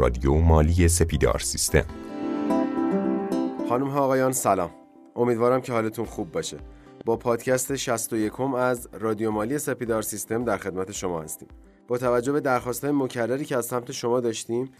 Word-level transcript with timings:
رادیو 0.00 0.34
مالی 0.34 0.88
سپیدار 0.88 1.38
سیستم. 1.38 1.84
خانم 3.68 3.88
ها 3.88 4.00
آقایان 4.00 4.32
سلام. 4.32 4.70
امیدوارم 5.16 5.60
که 5.60 5.72
حالتون 5.72 6.04
خوب 6.04 6.32
باشه. 6.32 6.58
با 7.04 7.16
پادکست 7.16 7.76
61 7.76 8.40
از 8.40 8.88
رادیو 8.92 9.30
مالی 9.30 9.58
سپیدار 9.58 10.02
سیستم 10.02 10.44
در 10.44 10.56
خدمت 10.56 10.92
شما 10.92 11.22
هستیم. 11.22 11.48
با 11.88 11.98
توجه 11.98 12.32
به 12.32 12.40
درخواست 12.40 12.84
مکرری 12.84 13.44
که 13.44 13.56
از 13.56 13.66
سمت 13.66 13.92
شما 13.92 14.20
داشتیم 14.20 14.70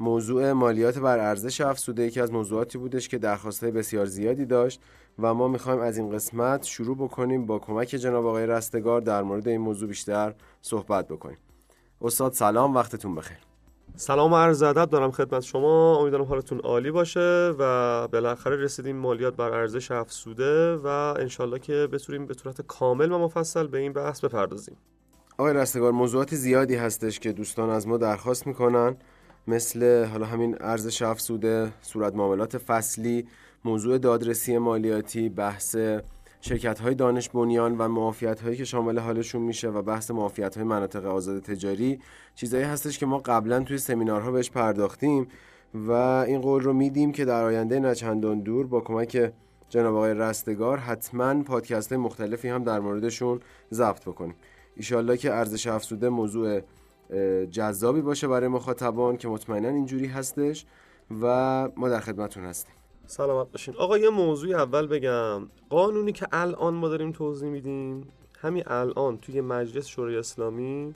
موضوع 0.00 0.52
مالیات 0.52 0.98
بر 0.98 1.18
ارزش 1.18 1.60
افزوده 1.60 2.02
یکی 2.02 2.20
از 2.20 2.32
موضوعاتی 2.32 2.78
بودش 2.78 3.08
که 3.08 3.18
درخواست 3.18 3.64
بسیار 3.64 4.06
زیادی 4.06 4.44
داشت 4.44 4.80
و 5.18 5.34
ما 5.34 5.48
می‌خوایم 5.48 5.80
از 5.80 5.98
این 5.98 6.10
قسمت 6.10 6.64
شروع 6.64 6.96
بکنیم 6.96 7.46
با 7.46 7.58
کمک 7.58 7.88
جناب 7.88 8.26
آقای 8.26 8.46
رستگار 8.46 9.00
در 9.00 9.22
مورد 9.22 9.48
این 9.48 9.60
موضوع 9.60 9.88
بیشتر 9.88 10.34
صحبت 10.62 11.08
بکنیم. 11.08 11.38
استاد 12.02 12.32
سلام. 12.32 12.74
وقتتون 12.74 13.14
بخیر. 13.14 13.51
سلام 13.96 14.32
و 14.32 14.36
عرض 14.36 14.62
ادب 14.62 14.90
دارم 14.90 15.10
خدمت 15.10 15.42
شما. 15.42 15.96
امیدوارم 16.00 16.24
حالتون 16.24 16.58
عالی 16.58 16.90
باشه 16.90 17.54
و 17.58 18.08
بالاخره 18.08 18.56
رسیدیم 18.56 18.96
مالیات 18.96 19.36
بر 19.36 19.52
ارزش 19.52 19.90
افزوده 19.90 20.76
و 20.76 20.86
انشالله 20.86 21.58
که 21.58 21.88
بتونیم 21.92 22.26
به 22.26 22.34
صورت 22.34 22.60
کامل 22.60 23.12
و 23.12 23.18
مفصل 23.18 23.66
به 23.66 23.78
این 23.78 23.92
بحث 23.92 24.24
بپردازیم. 24.24 24.76
آقای 25.38 25.54
رستگار 25.54 25.92
موضوعات 25.92 26.34
زیادی 26.34 26.74
هستش 26.74 27.20
که 27.20 27.32
دوستان 27.32 27.70
از 27.70 27.88
ما 27.88 27.96
درخواست 27.96 28.46
می‌کنن. 28.46 28.96
مثل 29.46 30.04
حالا 30.04 30.26
همین 30.26 30.56
ارزش 30.60 31.02
افزوده 31.02 31.72
صورت 31.82 32.14
معاملات 32.14 32.58
فصلی 32.58 33.26
موضوع 33.64 33.98
دادرسی 33.98 34.58
مالیاتی 34.58 35.28
بحث 35.28 35.76
شرکت 36.44 36.80
های 36.80 36.94
دانش 36.94 37.28
بنیان 37.28 37.78
و 37.78 37.88
معافیت 37.88 38.40
هایی 38.40 38.56
که 38.56 38.64
شامل 38.64 38.98
حالشون 38.98 39.42
میشه 39.42 39.68
و 39.68 39.82
بحث 39.82 40.10
معافیت 40.10 40.56
های 40.56 40.64
مناطق 40.64 41.06
آزاد 41.06 41.42
تجاری 41.42 42.00
چیزایی 42.34 42.64
هستش 42.64 42.98
که 42.98 43.06
ما 43.06 43.18
قبلا 43.18 43.60
توی 43.60 43.78
سمینارها 43.78 44.30
بهش 44.30 44.50
پرداختیم 44.50 45.28
و 45.74 45.90
این 45.90 46.40
قول 46.40 46.62
رو 46.62 46.72
میدیم 46.72 47.12
که 47.12 47.24
در 47.24 47.44
آینده 47.44 47.80
نچندان 47.80 48.40
دور 48.40 48.66
با 48.66 48.80
کمک 48.80 49.32
جناب 49.68 49.94
آقای 49.94 50.14
رستگار 50.14 50.78
حتما 50.78 51.42
پادکست 51.42 51.92
مختلفی 51.92 52.48
هم 52.48 52.64
در 52.64 52.80
موردشون 52.80 53.40
ضبط 53.72 54.04
بکنیم. 54.04 54.34
ایشالله 54.76 55.16
که 55.16 55.32
ارزش 55.32 55.66
افزوده 55.66 56.08
موضوع 56.08 56.60
جذابی 57.50 58.00
باشه 58.00 58.28
برای 58.28 58.48
مخاطبان 58.48 59.16
که 59.16 59.28
مطمئنا 59.28 59.68
اینجوری 59.68 60.06
هستش 60.06 60.66
و 61.22 61.68
ما 61.76 61.88
در 61.88 62.00
خدمتون 62.00 62.44
هستیم. 62.44 62.74
سلامت 63.12 63.52
باشین. 63.52 63.74
آقا 63.76 63.98
یه 63.98 64.10
موضوعی 64.10 64.54
اول 64.54 64.86
بگم. 64.86 65.48
قانونی 65.70 66.12
که 66.12 66.26
الان 66.32 66.74
ما 66.74 66.88
داریم 66.88 67.12
توضیح 67.12 67.48
میدیم 67.48 68.08
همین 68.40 68.64
الان 68.66 69.18
توی 69.18 69.40
مجلس 69.40 69.86
شورای 69.86 70.16
اسلامی 70.16 70.94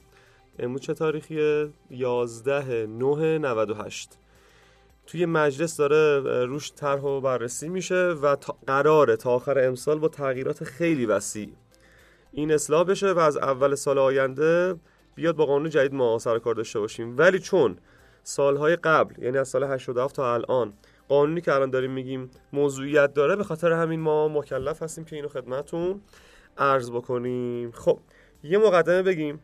امروز 0.58 0.80
چه 0.80 0.94
تاریخیه؟ 0.94 1.68
11 1.90 2.86
9 2.86 3.38
98 3.38 4.18
توی 5.06 5.26
مجلس 5.26 5.76
داره 5.76 6.44
روش 6.44 6.72
طرح 6.72 7.00
و 7.00 7.20
بررسی 7.20 7.68
میشه 7.68 8.08
و 8.22 8.36
قراره 8.66 9.16
تا 9.16 9.30
آخر 9.30 9.66
امسال 9.66 9.98
با 9.98 10.08
تغییرات 10.08 10.64
خیلی 10.64 11.06
وسیع 11.06 11.52
این 12.32 12.52
اصلاح 12.52 12.84
بشه 12.84 13.12
و 13.12 13.18
از 13.18 13.36
اول 13.36 13.74
سال 13.74 13.98
آینده 13.98 14.74
بیاد 15.14 15.36
با 15.36 15.46
قانون 15.46 15.70
جدید 15.70 15.94
ما 15.94 16.18
سر 16.18 16.38
کار 16.38 16.54
داشته 16.54 16.80
باشیم. 16.80 17.18
ولی 17.18 17.38
چون 17.38 17.76
سالهای 18.22 18.76
قبل 18.76 19.22
یعنی 19.22 19.38
از 19.38 19.48
سال 19.48 19.64
87 19.64 20.16
تا 20.16 20.34
الان 20.34 20.72
قانونی 21.08 21.40
که 21.40 21.52
الان 21.52 21.70
داریم 21.70 21.90
میگیم 21.90 22.30
موضوعیت 22.52 23.14
داره 23.14 23.36
به 23.36 23.44
خاطر 23.44 23.72
همین 23.72 24.00
ما 24.00 24.28
مکلف 24.28 24.82
هستیم 24.82 25.04
که 25.04 25.16
اینو 25.16 25.28
خدمتون 25.28 26.00
عرض 26.58 26.90
بکنیم. 26.90 27.70
خب 27.70 28.00
یه 28.42 28.58
مقدمه 28.58 29.02
بگیم. 29.02 29.40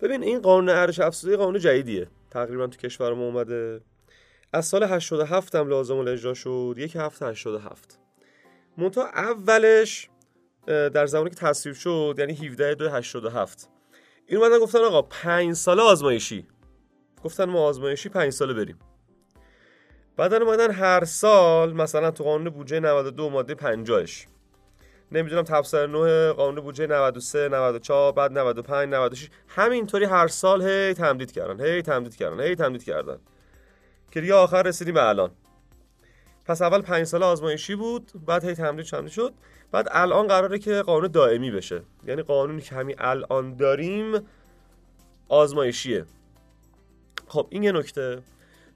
ببین 0.00 0.22
این 0.22 0.40
قانون 0.40 0.68
ارزش 0.68 1.00
افزوده 1.00 1.36
قانون 1.36 1.58
جدیدیه. 1.58 2.08
تقریبا 2.30 2.66
تو 2.66 2.76
کشور 2.76 3.14
ما 3.14 3.24
اومده. 3.24 3.80
از 4.52 4.66
سال 4.66 4.82
87 4.82 5.54
هم 5.54 5.68
لازم 5.68 5.98
اجرا 5.98 6.34
شد 6.34 6.74
یک 6.78 6.96
هفته 6.96 7.26
87 7.26 7.98
منتها 8.78 9.06
اولش 9.06 10.08
در 10.66 11.06
زمانی 11.06 11.30
که 11.30 11.36
تصویب 11.36 11.74
شد 11.74 12.14
یعنی 12.18 12.34
17 12.34 12.74
دو 12.74 12.90
87 12.90 13.68
این 14.26 14.38
اومدن 14.38 14.58
گفتن 14.58 14.78
آقا 14.78 15.02
5 15.02 15.54
ساله 15.54 15.82
آزمایشی. 15.82 16.46
گفتن 17.24 17.44
ما 17.44 17.66
آزمایشی 17.66 18.08
5 18.08 18.32
ساله 18.32 18.54
بریم. 18.54 18.78
بعد 20.16 20.34
اومدن 20.34 20.70
هر 20.70 21.04
سال 21.04 21.72
مثلا 21.72 22.10
تو 22.10 22.24
قانون 22.24 22.48
بودجه 22.48 22.80
92 22.80 23.30
ماده 23.30 23.54
50ش 23.54 24.26
نمی‌دونم 25.12 25.42
تفسیر 25.42 25.86
9 25.86 26.32
قانون 26.32 26.64
بودجه 26.64 26.86
93 26.86 27.48
94 27.48 28.12
بعد 28.12 28.38
95 28.38 28.94
96 28.94 29.28
همینطوری 29.48 30.04
هر 30.04 30.28
سال 30.28 30.62
هی 30.62 30.94
تمدید 30.94 31.32
کردن 31.32 31.64
هی 31.64 31.82
تمدید 31.82 32.16
کردن 32.16 32.40
هی 32.40 32.54
تمدید 32.54 32.84
کردن. 32.84 33.18
که 34.10 34.20
دیگه 34.20 34.34
آخر 34.34 34.62
رسیدیم 34.62 34.94
به 34.94 35.08
الان. 35.08 35.30
پس 36.44 36.62
اول 36.62 36.82
5 36.82 37.04
سال 37.04 37.22
آزمایشی 37.22 37.74
بود 37.74 38.12
بعد 38.26 38.44
هی 38.44 38.54
تمدید 38.54 38.86
تمدید 38.86 39.12
شد. 39.12 39.34
بعد 39.72 39.88
الان 39.90 40.28
قراره 40.28 40.58
که 40.58 40.82
قانون 40.82 41.10
دائمی 41.10 41.50
بشه. 41.50 41.82
یعنی 42.06 42.22
قانونی 42.22 42.62
که 42.62 42.74
همین 42.74 42.96
الان 42.98 43.56
داریم 43.56 44.20
آزمایشیه. 45.28 46.04
خب 47.28 47.46
این 47.50 47.62
یه 47.62 47.72
نکته. 47.72 48.22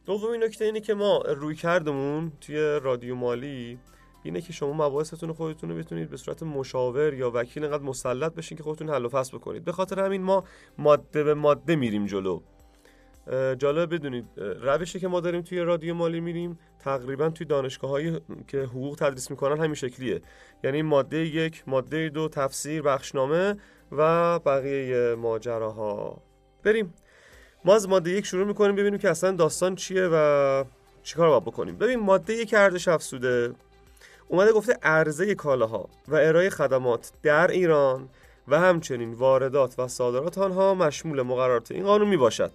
دومین 0.09 0.45
نکته 0.45 0.65
اینه 0.65 0.81
که 0.81 0.95
ما 0.95 1.19
روی 1.19 1.55
کردمون 1.55 2.33
توی 2.41 2.57
رادیو 2.83 3.15
مالی 3.15 3.79
اینه 4.23 4.41
که 4.41 4.53
شما 4.53 4.73
مباحثتون 4.73 5.33
خودتون 5.33 5.71
رو 5.71 5.77
بتونید 5.77 6.11
به 6.11 6.17
صورت 6.17 6.43
مشاور 6.43 7.15
یا 7.15 7.31
وکیل 7.35 7.65
انقدر 7.65 7.83
مسلط 7.83 8.35
بشین 8.35 8.59
که 8.59 8.65
خودتون 8.65 8.91
حل 8.91 9.05
و 9.05 9.09
فصل 9.09 9.39
بکنید. 9.39 9.65
به 9.65 9.73
خاطر 9.73 10.01
همین 10.01 10.23
ما 10.23 10.45
ماده 10.79 11.25
به 11.25 11.35
ماده 11.35 11.77
میریم 11.77 12.07
جلو. 12.07 12.41
جالب 13.59 13.95
بدونید 13.95 14.25
روشی 14.37 15.01
که 15.01 15.09
ما 15.09 15.21
داریم 15.21 15.43
توی 15.43 15.61
رادیو 15.61 15.95
مالی 15.95 16.21
میریم 16.21 16.59
تقریبا 16.79 17.29
توی 17.29 17.47
دانشگاه 17.47 17.91
هایی 17.91 18.21
که 18.47 18.63
حقوق 18.63 18.97
تدریس 18.97 19.31
می‌کنن 19.31 19.59
همین 19.59 19.75
شکلیه. 19.75 20.21
یعنی 20.65 20.83
ماده 20.83 21.19
یک 21.27 21.65
ماده 21.67 22.09
دو 22.09 22.29
تفسیر 22.29 22.83
بخشنامه 22.83 23.57
و 23.93 24.39
بقیه 24.39 25.15
ماجراها. 25.15 26.23
بریم. 26.65 26.95
ما 27.65 27.75
از 27.75 27.89
ماده 27.89 28.11
یک 28.11 28.27
شروع 28.27 28.47
می‌کنیم 28.47 28.77
ببینیم 28.77 28.99
که 28.99 29.11
اصلا 29.11 29.31
داستان 29.31 29.75
چیه 29.75 30.09
و 30.13 30.65
چیکار 31.03 31.29
باید 31.29 31.45
بکنیم. 31.45 31.79
ببین 31.79 32.01
ماده 32.01 32.35
یک 32.35 32.55
ارزش 32.55 32.89
افزوده. 32.89 33.55
اومده 34.29 34.53
گفته 34.53 34.79
عرضه 34.83 35.35
کالاها 35.35 35.89
و 36.09 36.15
ارائه 36.15 36.51
خدمات 36.51 37.13
در 37.23 37.51
ایران 37.51 38.09
و 38.49 38.59
همچنین 38.59 39.15
واردات 39.15 39.79
و 39.79 39.89
صادرات 39.89 40.39
آنها 40.39 40.75
مشمول 40.75 41.23
مقررات 41.23 41.73
این 41.73 41.85
قانون 41.85 42.09
می‌باشد. 42.09 42.53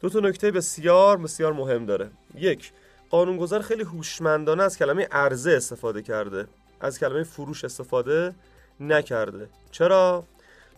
دو 0.00 0.08
تا 0.08 0.20
نکته 0.20 0.50
بسیار 0.50 1.16
بسیار 1.16 1.52
مهم 1.52 1.86
داره. 1.86 2.10
یک 2.34 2.72
قانونگذار 3.10 3.62
خیلی 3.62 3.82
هوشمندانه 3.82 4.62
از 4.62 4.78
کلمه 4.78 5.08
عرضه 5.12 5.50
استفاده 5.50 6.02
کرده. 6.02 6.46
از 6.80 6.98
کلمه 6.98 7.22
فروش 7.22 7.64
استفاده 7.64 8.34
نکرده. 8.80 9.48
چرا؟ 9.70 10.24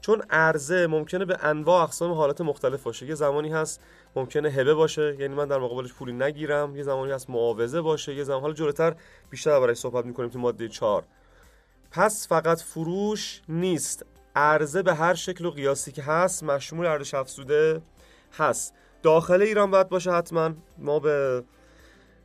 چون 0.00 0.22
عرضه 0.30 0.86
ممکنه 0.86 1.24
به 1.24 1.38
انواع 1.42 1.82
اقسام 1.82 2.12
حالات 2.12 2.40
مختلف 2.40 2.82
باشه. 2.82 3.06
یه 3.06 3.14
زمانی 3.14 3.48
هست 3.48 3.80
ممکنه 4.16 4.48
هبه 4.48 4.74
باشه 4.74 5.16
یعنی 5.18 5.34
من 5.34 5.48
در 5.48 5.58
مقابلش 5.58 5.92
پولی 5.92 6.12
نگیرم. 6.12 6.76
یه 6.76 6.82
زمانی 6.82 7.12
هست 7.12 7.30
معاوضه 7.30 7.80
باشه. 7.80 8.14
یه 8.14 8.24
زمان 8.24 8.40
حالا 8.40 8.54
جلوتر 8.54 8.94
بیشتر 9.30 9.60
برای 9.60 9.74
صحبت 9.74 10.06
می‌کنیم 10.06 10.30
تو 10.30 10.38
ماده 10.38 10.68
4 10.68 11.04
پس 11.90 12.28
فقط 12.28 12.60
فروش 12.60 13.42
نیست. 13.48 14.06
عرضه 14.36 14.82
به 14.82 14.94
هر 14.94 15.14
شکل 15.14 15.44
و 15.44 15.50
قیاسی 15.50 15.92
که 15.92 16.02
هست 16.02 16.44
مشمول 16.44 16.86
ارزش 16.86 17.14
افزوده 17.14 17.82
هست. 18.32 18.74
داخل 19.02 19.42
ایران 19.42 19.70
باید 19.70 19.88
باشه 19.88 20.12
حتما. 20.12 20.50
ما 20.78 20.98
به 20.98 21.44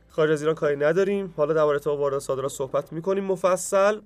خارج 0.08 0.30
از 0.30 0.40
ایران 0.42 0.54
کاری 0.54 0.76
نداریم. 0.76 1.34
حالا 1.36 1.52
درباره 1.52 1.78
تو 1.78 1.96
واردات 1.96 2.22
صادرات 2.22 2.50
صحبت 2.50 2.92
می‌کنیم. 2.92 3.24
مفصل. 3.24 4.00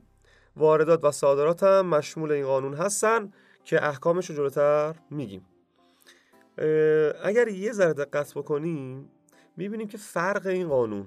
واردات 0.56 1.04
و 1.04 1.10
صادرات 1.10 1.62
هم 1.62 1.87
مشمول 1.87 2.33
این 2.33 2.47
قانون 2.47 2.75
هستن. 2.75 3.33
که 3.66 3.87
احکامش 3.87 4.31
رو 4.31 4.37
جلوتر 4.37 4.94
میگیم. 5.10 5.47
اگر 7.24 7.48
یه 7.48 7.72
ذره 7.72 7.92
دقت 7.92 8.34
بکنیم 8.34 9.10
می‌بینیم 9.57 9.89
که 9.89 9.98
فرق 9.98 10.47
این 10.47 10.68
قانون 10.68 11.07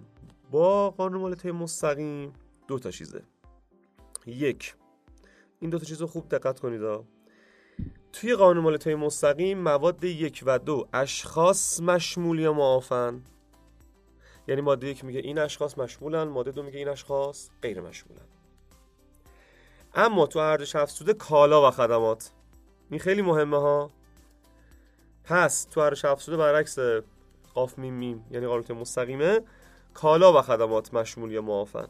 با 0.52 0.92
قانون 0.92 1.22
مالیات 1.22 1.46
مستقیم 1.46 2.34
دو 2.68 2.80
تا 2.80 2.92
چیزه. 2.92 3.24
یک 4.26 4.76
این 5.60 5.70
دو 5.70 5.80
تا 5.80 5.86
چیز 5.86 6.02
رو 6.02 6.08
خوب 6.08 6.30
دقت 6.30 6.60
کنید 6.60 7.06
توی 8.14 8.36
قانون 8.36 8.64
مالیات 8.64 8.88
مستقیم 8.88 9.58
مواد 9.58 10.04
یک 10.04 10.44
و 10.46 10.60
دو 10.60 10.88
اشخاص 10.94 11.80
مشمول 11.80 12.40
یا 12.40 12.54
معافن. 12.54 13.24
یعنی 14.48 14.62
ماده 14.62 14.88
یک 14.88 15.06
میگه 15.06 15.20
این 15.20 15.38
اشخاص 15.40 15.78
مشمولن 15.78 16.24
ماده 16.24 16.52
دو 16.52 16.64
میگه 16.64 16.80
این 16.80 16.88
اشخاص 16.88 17.50
غیر 17.62 17.82
مشمولن. 17.82 18.26
اما 19.94 20.28
تو 20.28 20.40
ارزش 20.40 20.76
افزوده 20.76 21.14
کالا 21.14 21.68
و 21.68 21.72
خدمات. 21.72 22.32
این 22.90 23.00
خیلی 23.00 23.22
مهمه 23.22 23.58
ها. 23.58 23.92
پس 25.24 25.64
تو 25.64 25.80
ارزش 25.80 26.06
افزوده 26.06 26.38
برعکس 26.38 26.78
قاف 27.54 27.80
میم 27.80 27.94
میم 27.94 28.26
یعنی 28.32 28.48
قانون 28.48 28.66
مستقیمه. 28.72 29.42
کالا 29.94 30.40
و 30.40 30.42
خدمات 30.42 30.94
مشمول 30.94 31.32
یا 31.32 31.42
معافن. 31.42 31.88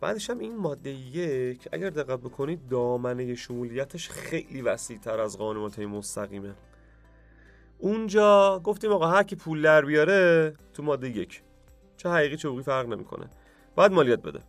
بعدش 0.00 0.30
هم 0.30 0.38
این 0.38 0.56
ماده 0.56 0.90
یک 0.90 1.68
اگر 1.72 1.90
دقت 1.90 2.20
بکنید 2.20 2.68
دامنه 2.68 3.34
شمولیتش 3.34 4.08
خیلی 4.08 4.62
وسیع 4.62 4.98
تر 4.98 5.20
از 5.20 5.38
قانونات 5.38 5.78
مستقیمه. 5.78 6.54
اونجا 7.78 8.60
گفتیم 8.64 8.92
آقا 8.92 9.06
هر 9.06 9.22
کی 9.22 9.36
پول 9.36 9.62
در 9.62 9.84
بیاره 9.84 10.54
تو 10.74 10.82
ماده 10.82 11.08
یک. 11.08 11.42
چه 11.96 12.08
حقیقی 12.08 12.36
چه 12.36 12.48
حقوقی 12.48 12.62
فرق 12.62 12.88
نمی‌کنه. 12.88 13.30
باید 13.74 13.92
مالیات 13.92 14.22
بده. 14.22 14.40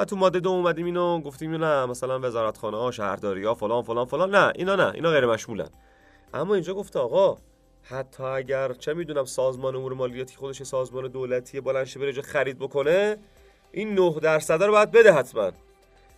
و 0.00 0.04
تو 0.04 0.16
ماده 0.16 0.40
دو 0.40 0.50
اومدیم 0.50 0.86
اینو 0.86 1.20
گفتیم 1.20 1.64
نه 1.64 1.86
مثلا 1.86 2.20
وزارتخانه 2.20 2.76
ها 2.76 2.90
شهرداری 2.90 3.44
ها 3.44 3.54
فلان 3.54 3.82
فلان 3.82 4.04
فلان. 4.04 4.34
نه 4.34 4.52
اینا 4.54 4.76
نه 4.76 4.92
اینا 4.94 5.10
غیر 5.10 5.26
مشمولن. 5.26 5.68
اما 6.34 6.54
اینجا 6.54 6.74
گفته 6.74 6.98
آقا 6.98 7.36
حتی 7.82 8.22
اگر 8.22 8.72
چه 8.72 8.94
می‌دونم 8.94 9.24
سازمان 9.24 9.76
امور 9.76 9.94
مالیاتی 9.94 10.36
خودش 10.36 10.62
سازمان 10.62 11.08
دولتی 11.08 11.60
بلند 11.60 11.94
بره 11.94 12.12
جا 12.12 12.22
خرید 12.22 12.58
بکنه 12.58 13.16
این 13.72 13.94
9 13.94 14.20
درصد 14.22 14.62
رو 14.62 14.72
باید 14.72 14.90
بده 14.90 15.12
حتما. 15.12 15.50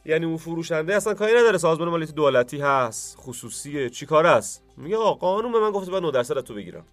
یعنی 0.05 0.27
اون 0.27 0.37
فروشنده 0.37 0.95
اصلا 0.95 1.15
کاری 1.15 1.33
نداره 1.33 1.59
سازمان 1.59 1.89
مالیاتی 1.89 2.13
دولتی 2.13 2.59
هست 2.59 3.17
خصوصیه 3.19 3.91
چی 3.91 4.07
کار 4.07 4.27
است؟ 4.27 4.63
میگه 4.77 4.97
آقا 4.97 5.15
قانون 5.15 5.53
به 5.53 5.61
من 5.61 5.71
گفته 5.71 5.91
باید 5.91 6.05
9 6.05 6.11
درصد 6.11 6.41
تو 6.41 6.55
بگیرم. 6.55 6.85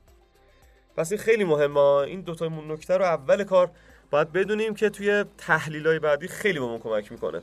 پس 0.97 1.11
این 1.11 1.21
خیلی 1.21 1.43
مهمه 1.43 1.79
این 1.79 2.21
دو 2.21 2.35
تا 2.35 2.47
نکته 2.47 2.97
رو 2.97 3.05
اول 3.05 3.43
کار 3.43 3.71
باید 4.11 4.31
بدونیم 4.31 4.73
که 4.75 4.89
توی 4.89 5.25
تحلیل 5.37 5.87
های 5.87 5.99
بعدی 5.99 6.27
خیلی 6.27 6.59
به 6.59 6.65
ما 6.65 6.77
کمک 6.77 7.11
می‌کنه. 7.11 7.41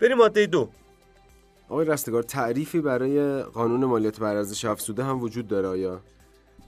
بریم 0.00 0.16
ماده 0.16 0.46
دو. 0.46 0.68
آقای 1.68 1.86
رستگار 1.86 2.22
تعریفی 2.22 2.80
برای 2.80 3.42
قانون 3.42 3.84
مالیات 3.84 4.20
بر 4.20 4.36
ارزش 4.36 4.64
افزوده 4.64 5.04
هم 5.04 5.20
وجود 5.22 5.48
داره 5.48 5.68
آیا؟ 5.68 6.00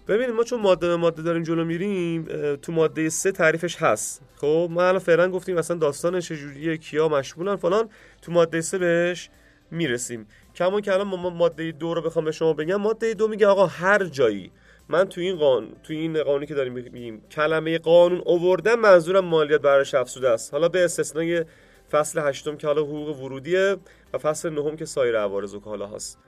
ببینید 0.08 0.34
ما 0.34 0.44
چون 0.44 0.61
ماده 0.61 0.88
به 0.88 0.96
ماده 0.96 1.23
داریم 1.23 1.43
جلو 1.43 1.64
میریم 1.64 2.25
تو 2.56 2.73
ماده 2.73 3.08
سه 3.08 3.32
تعریفش 3.32 3.76
هست. 3.76 4.23
خب 4.37 4.69
ما 4.70 4.82
الان 4.82 4.99
فعلا 4.99 5.31
گفتیم 5.31 5.56
مثلا 5.56 5.76
داستان 5.76 6.20
چجوریه 6.20 6.76
کیا 6.76 7.08
مشمولن 7.08 7.56
فلان 7.56 7.88
تو 8.23 8.32
ماده 8.32 8.61
سه 8.61 8.78
بهش 8.78 9.31
می‌رسیم. 9.70 10.26
کما 10.55 10.81
که 10.81 10.93
الان 10.93 11.06
ما 11.06 11.31
ماده 11.31 11.73
دو 11.73 11.94
رو 11.94 12.02
بخوام 12.02 12.25
به 12.25 12.32
شما 12.32 12.52
بگم 12.52 12.76
ماده 12.76 13.14
دو 13.14 13.28
میگه 13.28 13.46
آقا 13.46 13.67
هر 13.67 14.05
جایی 14.05 14.50
من 14.88 15.05
تو 15.05 15.21
این 15.21 15.37
قانون 15.37 15.77
تو 15.83 15.93
این 15.93 16.23
قانونی 16.23 16.47
که 16.47 16.55
داریم 16.55 16.73
میگیم 16.73 17.21
کلمه 17.31 17.79
قانون 17.79 18.23
اووردم 18.27 18.81
منظورم 18.81 19.25
مالیات 19.25 19.61
بر 19.61 19.81
افزوده 19.81 20.31
است. 20.31 20.53
حالا 20.53 20.69
به 20.69 20.85
استثنای 20.85 21.44
فصل 21.91 22.21
هشتم 22.21 22.56
که 22.56 22.67
حالا 22.67 22.83
حقوق 22.83 23.23
ورودیه 23.23 23.77
و 24.12 24.19
فصل 24.19 24.50
نهم 24.50 24.77
که 24.77 24.85
سایر 24.85 25.19
عوارض 25.19 25.55
و 25.55 25.61
کالا 25.61 25.87
هست 25.87 26.19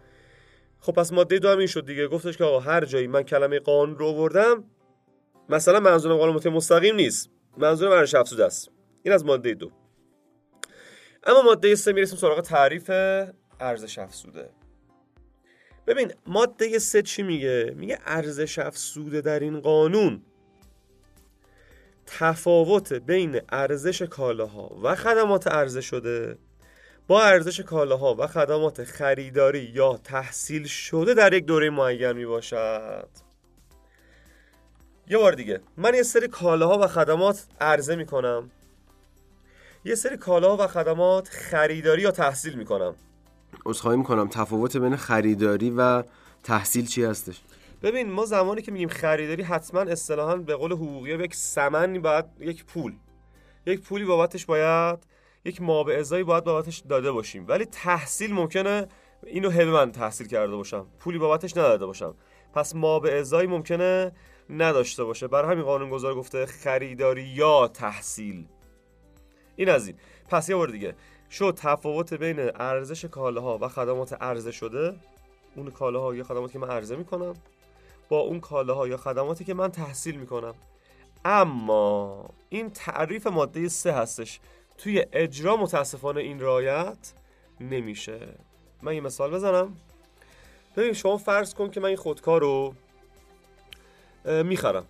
خب 0.80 0.92
پس 0.92 1.12
ماده 1.12 1.38
دو 1.38 1.48
هم 1.48 1.58
این 1.58 1.66
شد 1.66 1.86
دیگه. 1.86 2.06
گفتش 2.06 2.36
که 2.36 2.44
آقا 2.44 2.60
هر 2.60 2.84
جایی 2.84 3.06
من 3.06 3.22
کلمه 3.22 3.58
قانون 3.58 3.98
رو 3.98 4.06
آوردم 4.06 4.64
مثلا 5.48 5.80
منظورم 5.80 6.16
قانون 6.16 6.54
مستقیم 6.54 6.96
نیست. 6.96 7.30
منظورم 7.56 7.92
ارزش 7.92 8.14
افزوده 8.14 8.44
است. 8.44 8.70
این 9.02 9.14
از 9.14 9.24
ماده 9.24 9.54
دو. 9.54 9.70
اما 11.26 11.42
ماده 11.42 11.74
سه 11.74 11.92
می‌رسیم 11.92 12.18
سراغ 12.18 12.40
تعریف 12.40 12.90
ارزش 13.60 13.98
افزوده. 13.98 14.50
ببین 15.88 16.12
ماده 16.26 16.78
سه 16.78 17.02
چی 17.02 17.22
میگه؟ 17.22 17.74
میگه 17.76 17.98
ارزش 18.06 18.58
افزوده 18.58 19.20
در 19.20 19.40
این 19.40 19.60
قانون 19.60 20.22
تفاوت 22.06 22.92
بین 22.92 23.40
ارزش 23.48 24.02
کالاها 24.02 24.80
و 24.82 24.94
خدمات 24.94 25.46
عرضه 25.46 25.80
شده. 25.80 26.38
با 27.06 27.22
ارزش 27.22 27.60
کالاها 27.60 28.14
و 28.18 28.26
خدمات 28.26 28.84
خریداری 28.84 29.70
یا 29.74 30.00
تحصیل 30.04 30.66
شده 30.66 31.14
در 31.14 31.32
یک 31.32 31.44
دوره 31.44 31.70
معین 31.70 32.12
می 32.12 32.26
باشد 32.26 33.08
یه 35.06 35.18
بار 35.18 35.32
دیگه 35.32 35.60
من 35.76 35.94
یه 35.94 36.02
سری 36.02 36.28
کالاها 36.28 36.78
و 36.78 36.86
خدمات 36.86 37.46
عرضه 37.60 37.96
می 37.96 38.06
کنم 38.06 38.50
یه 39.84 39.94
سری 39.94 40.16
کالاها 40.16 40.64
و 40.64 40.66
خدمات 40.66 41.28
خریداری 41.28 42.02
یا 42.02 42.10
تحصیل 42.10 42.54
می 42.54 42.64
کنم 42.64 42.94
می 43.96 44.04
کنم 44.04 44.28
تفاوت 44.28 44.76
بین 44.76 44.96
خریداری 44.96 45.70
و 45.70 46.02
تحصیل 46.42 46.86
چی 46.86 47.04
هستش؟ 47.04 47.40
ببین 47.82 48.10
ما 48.10 48.24
زمانی 48.24 48.62
که 48.62 48.72
میگیم 48.72 48.88
خریداری 48.88 49.42
حتما 49.42 49.80
اصطلاحا 49.80 50.36
به 50.36 50.54
قول 50.54 50.72
حقوقی 50.72 51.10
یک 51.10 51.34
سمنی 51.34 51.98
باید 51.98 52.24
یک 52.40 52.64
پول. 52.64 52.94
یک 53.66 53.80
پولی 53.80 54.04
بابتش 54.04 54.46
باید 54.46 54.98
یک 55.44 55.62
ما 55.62 55.84
به 55.84 55.98
ازایی 55.98 56.24
باید 56.24 56.44
بابتش 56.44 56.78
داده 56.78 57.12
باشیم. 57.12 57.44
ولی 57.48 57.64
تحصیل 57.64 58.34
ممکنه 58.34 58.86
اینو 59.26 59.50
هبه 59.50 59.70
من 59.70 59.92
تحصیل 59.92 60.26
کرده 60.26 60.56
باشم. 60.56 60.86
پولی 60.98 61.18
بابتش 61.18 61.56
نداده 61.56 61.86
باشم. 61.86 62.14
پس 62.54 62.74
ما 62.74 63.00
به 63.00 63.18
ازایی 63.18 63.48
ممکنه 63.48 64.12
نداشته 64.50 65.04
باشه. 65.04 65.28
برای 65.28 65.52
همین 65.52 65.64
قانون 65.64 65.90
گذار 65.90 66.14
گفته 66.14 66.46
خریداری 66.46 67.22
یا 67.22 67.68
تحصیل. 67.68 68.46
این 69.56 69.68
از 69.68 69.86
این. 69.86 69.96
پس 70.28 70.48
یه 70.48 70.56
بار 70.56 70.68
دیگه. 70.68 70.94
شد 71.30 71.54
تفاوت 71.56 72.14
بین 72.14 72.38
ارزش 72.40 73.04
کالاها 73.04 73.58
و 73.60 73.68
خدمات 73.68 74.22
عرضه 74.22 74.52
شده؟ 74.52 74.96
اون 75.56 75.70
کالاها 75.70 76.14
یا 76.14 76.24
خدماتی 76.24 76.52
که 76.52 76.58
من 76.58 76.70
عرضه 76.70 76.96
می‌کنم؟ 76.96 77.34
با 78.08 78.18
اون 78.18 78.40
کالاها 78.40 78.88
یا 78.88 78.96
خدماتی 78.96 79.44
که 79.44 79.54
من 79.54 79.70
تحصیل 79.70 80.16
می‌کنم. 80.16 80.54
اما 81.24 82.30
این 82.48 82.70
تعریف 82.70 83.26
ماده 83.26 83.68
سه 83.68 83.92
هستش. 83.92 84.40
توی 84.78 85.06
اجرا 85.12 85.56
متاسفانه 85.56 86.20
این 86.20 86.40
رایت 86.40 87.12
نمیشه. 87.60 88.28
من 88.82 88.94
یه 88.94 89.00
مثال 89.00 89.30
بزنم. 89.30 89.76
ببین 90.76 90.92
شما 90.92 91.16
فرض 91.16 91.54
کن 91.54 91.70
که 91.70 91.80
من 91.80 91.86
این 91.86 91.96
خودکار 91.96 92.40
رو 92.40 92.74
می‌خرم. 94.24 94.86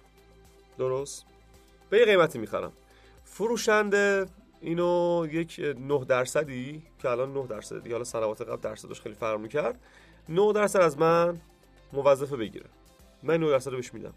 درست؟ 0.78 1.24
به 1.90 1.98
یه 1.98 2.04
قیمتی 2.04 2.38
می‌خرم. 2.38 2.72
فروشنده 3.24 4.26
اینو 4.60 5.26
یک 5.30 5.60
9 5.78 6.04
درصدی 6.04 6.82
که 6.98 7.08
الان 7.08 7.32
9 7.32 7.46
درصد 7.46 7.82
دیگه 7.82 7.94
حالا 7.94 8.04
سنوات 8.04 8.42
قبل 8.42 8.60
درصدش 8.60 9.00
خیلی 9.00 9.14
فرق 9.14 9.40
می‌کرد. 9.40 9.80
9 10.28 10.52
درصد 10.52 10.80
از 10.80 10.98
من 10.98 11.40
موظفه 11.92 12.36
بگیره. 12.36 12.66
من 13.22 13.36
9 13.36 13.50
درصد 13.50 13.70
رو 13.70 13.76
بهش 13.76 13.94
میدم. 13.94 14.14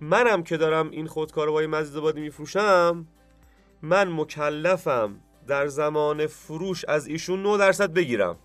منم 0.00 0.42
که 0.42 0.56
دارم 0.56 0.90
این 0.90 1.06
خودکار 1.06 1.46
رو 1.46 1.52
با 1.52 1.60
مزید 1.60 2.00
بادی 2.02 2.20
میفروشم 2.20 3.06
من 3.82 4.12
مکلفم 4.12 5.20
در 5.46 5.66
زمان 5.66 6.26
فروش 6.26 6.84
از 6.84 7.06
ایشون 7.06 7.42
9 7.42 7.58
درصد 7.58 7.92
بگیرم. 7.92 8.36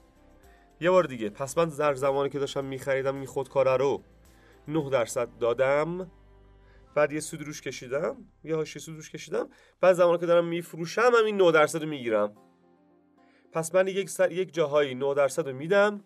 یه 0.81 0.92
بار 0.92 1.04
دیگه 1.04 1.30
پس 1.30 1.58
من 1.58 1.66
در 1.66 1.94
زمانی 1.94 2.30
که 2.30 2.40
داشتم 2.40 2.66
میخریدم 2.66 3.16
این 3.16 3.25
خودکاره 3.25 3.78
رو 3.78 4.02
9 4.68 4.90
درصد 4.90 5.28
دادم. 5.40 6.12
بعد 6.96 7.12
یه 7.14 7.20
سود 7.20 7.42
روش 7.42 7.62
کشیدم 7.62 8.18
یه 8.44 8.56
هاشی 8.56 8.80
سود 8.80 8.96
روش 8.96 9.10
کشیدم. 9.10 9.50
بعد 9.82 9.94
زمانی 9.94 10.18
که 10.18 10.26
دارم 10.26 10.46
میفروشم 10.46 11.12
هم 11.18 11.26
این 11.26 11.38
9 11.38 11.52
درصد 11.52 11.84
رو 11.84 11.90
می‌گیرم. 11.90 12.34
پس 13.52 13.76
من 13.76 13.88
یک, 13.88 14.10
سر... 14.10 14.32
یک 14.32 14.54
جاهایی 14.54 14.96
9 14.96 15.14
درصد 15.14 15.48
رو 15.48 15.56
میدم 15.56 16.04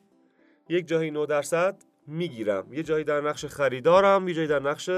یک 0.70 0.88
جایی 0.88 1.12
9 1.12 1.26
درصد 1.26 1.84
می‌گیرم. 2.08 2.74
یه 2.74 2.84
جایی 2.84 3.04
در 3.04 3.22
نقش 3.22 3.46
خریدارم 3.46 4.28
یه 4.28 4.34
جایی 4.34 4.48
در 4.48 4.60
نقش 4.60 4.90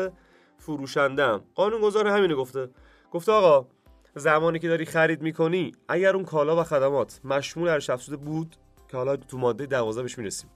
فروشندم 0.58 1.44
قانون 1.56 1.82
گذار 1.82 2.08
همینه 2.08 2.36
گفته. 2.36 2.70
گفته 3.12 3.32
آقا 3.32 3.68
زمانی 4.16 4.60
که 4.60 4.68
داری 4.68 4.86
خرید 4.86 5.22
می‌کنی 5.22 5.72
اگر 5.88 6.16
اون 6.16 6.26
کالا 6.26 6.62
و 6.62 6.64
خدمات 6.64 7.20
مشمول 7.24 7.70
ارزش 7.70 7.90
افزوده 7.90 8.18
بود 8.18 8.56
که 8.88 8.98
حالا 8.98 9.16
تو 9.16 9.38
ماده 9.38 9.66
12 9.66 10.02
بهش 10.02 10.18
می‌رسیم. 10.18 10.50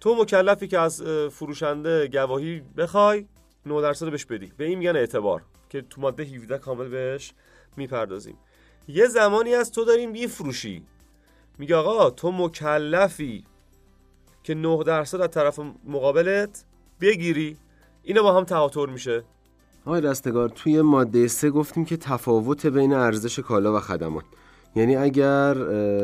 تو 0.00 0.14
مکلفی 0.14 0.68
که 0.68 0.78
از 0.78 1.02
فروشنده 1.30 2.08
گواهی 2.08 2.62
بخوای 2.76 3.26
9 3.66 3.82
درصد 3.82 4.10
بهش 4.10 4.24
بدی. 4.24 4.52
به 4.56 4.64
این 4.64 4.78
میگن 4.78 4.96
اعتبار 4.96 5.42
که 5.68 5.82
تو 5.82 6.00
ماده 6.00 6.22
17 6.22 6.58
کامل 6.58 6.88
بهش 6.88 7.32
می‌پردازیم. 7.76 8.36
یه 8.88 9.06
زمانی 9.06 9.54
از 9.54 9.72
تو 9.72 9.84
داریم 9.84 10.10
میفروشی. 10.10 10.82
میگه 11.58 11.76
آقا 11.76 12.10
تو 12.10 12.32
مکلفی 12.32 13.44
که 14.42 14.54
9 14.54 14.82
درصد 14.84 15.20
از 15.20 15.30
طرف 15.30 15.60
مقابلت 15.84 16.64
بگیری. 17.00 17.56
اینو 18.02 18.22
با 18.22 18.36
هم 18.36 18.44
تهاتر 18.44 18.86
میشه. 18.86 19.24
آقای 19.84 20.00
رستگار 20.00 20.48
توی 20.48 20.82
ماده 20.82 21.28
سه 21.28 21.50
گفتیم 21.50 21.84
که 21.84 21.96
تفاوت 21.96 22.66
بین 22.66 22.92
ارزش 22.92 23.38
کالا 23.38 23.76
و 23.76 23.80
خدمات. 23.80 24.24
یعنی 24.76 24.96
اگر 24.96 25.54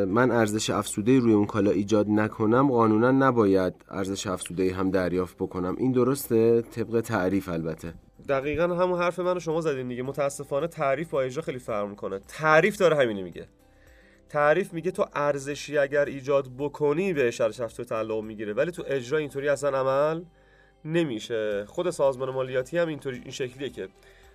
من 0.05 0.31
ارزش 0.31 0.71
افزوده 0.71 1.19
روی 1.19 1.33
اون 1.33 1.47
کالا 1.47 1.71
ایجاد 1.71 2.09
نکنم 2.09 2.71
قانونا 2.71 3.11
نباید 3.11 3.75
ارزش 3.91 4.27
افزوده 4.27 4.73
هم 4.73 4.91
دریافت 4.91 5.37
بکنم. 5.37 5.77
این 5.79 5.93
درسته؟ 5.93 6.63
طبق 6.63 7.01
تعریف 7.01 7.49
البته. 7.49 7.95
دقیقا 8.29 8.63
همون 8.63 8.99
حرف 8.99 9.19
منو 9.19 9.41
شما 9.41 9.61
زدین 9.61 9.89
دیگه. 9.89 10.03
متاسفانه 10.03 10.67
تعریف 10.67 11.11
با 11.11 11.23
اجرا 11.23 11.43
خیلی 11.43 11.59
فرق 11.59 11.89
می‌کنه. 11.89 12.21
تعریف 12.29 12.77
داره 12.77 12.97
همینی 12.97 13.23
میگه. 13.23 13.47
تعریف 14.29 14.73
میگه 14.73 14.91
تو 14.91 15.07
ارزشی 15.15 15.79
اگر 15.79 16.05
ایجاد 16.05 16.49
بکنی 16.59 17.13
به 17.13 17.25
ارزش 17.25 17.61
افزوده 17.61 17.89
تعلق 17.89 18.23
می‌گیره. 18.23 18.53
ولی 18.53 18.71
تو 18.71 18.85
اجرا 18.87 19.19
اینطوری 19.19 19.49
اصلا 19.49 19.79
عمل 19.79 20.23
نمیشه. 20.85 21.65
خود 21.69 21.91
سازمان 21.91 22.31
مالیاتی 22.31 22.79
هم 22.79 22.89
اینطوری 22.89 23.21
این 23.23 23.31
شکلیه 23.31 23.71
که 23.71 23.89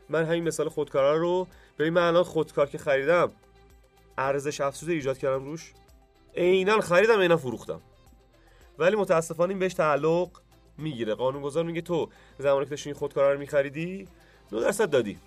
من 0.10 0.25
همین 0.25 0.44
مثال 0.44 0.70
خودکارا 0.70 1.17
رو 1.17 1.48
به 1.77 1.89
من 1.89 2.01
الان 2.01 2.24
خودکار 2.24 2.65
که 2.65 2.77
خریدم 2.77 3.32
ارزش 4.17 4.62
افزوده 4.62 4.93
ایجاد 4.93 5.17
کردم 5.17 5.45
روش. 5.45 5.74
عینا 6.36 6.81
خریدم 6.81 7.19
عینا 7.19 7.38
فروختم. 7.38 7.81
ولی 8.79 8.95
متاسفانه 8.95 9.50
این 9.50 9.59
بهش 9.59 9.74
تعلق 9.74 10.29
می‌گیره. 10.77 11.15
قانونگذار 11.15 11.63
میگه 11.63 11.81
تو 11.81 12.09
زمانی 12.39 12.65
که 12.65 12.69
داشتی 12.69 12.89
این 12.89 13.12
رو 13.15 13.39
میخریدی 13.39 14.07
9 14.51 14.62
درصد 14.62 14.89
دادی. 14.89 15.19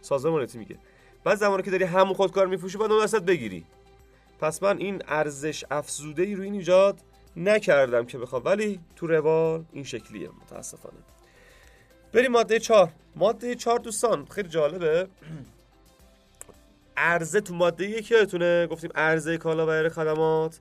سازمان 0.00 0.48
میگه. 0.54 0.78
بعد 1.24 1.38
زمانی 1.38 1.62
که 1.62 1.70
داری 1.70 1.84
همون 1.84 2.14
خودکار 2.14 2.46
میفروشی 2.46 2.78
باید 2.78 2.92
9 2.92 3.00
درصد 3.00 3.24
بگیری. 3.24 3.64
پس 4.40 4.62
من 4.62 4.78
این 4.78 5.02
ارزش 5.08 5.64
افزوده 5.70 6.22
ای 6.22 6.34
رو 6.34 6.42
این 6.42 6.54
ایجاد 6.54 6.98
نکردم 7.36 8.06
که 8.06 8.18
بخوام. 8.18 8.42
ولی 8.44 8.80
تو 8.96 9.06
روال 9.06 9.64
این 9.72 9.84
شکلیه 9.84 10.28
متاسفانه. 10.28 10.98
بریم 12.12 12.32
ماده 12.32 12.58
چهار. 12.58 12.92
ماده 13.16 13.54
چهار 13.54 13.78
دوستان. 13.78 14.26
خیلی 14.26 14.48
جالبه. 14.48 15.08
عرضه 16.96 17.40
تو 17.40 17.54
ماده 17.54 17.84
یک 17.84 18.10
یادتونه 18.10 18.66
گفتیم 18.66 18.90
عرضه 18.94 19.38
کالا 19.38 19.86
و 19.86 19.88
خدمات. 19.88 20.60